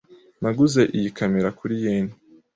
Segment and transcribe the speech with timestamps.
[0.41, 2.05] Naguze iyi kamera kuri yen.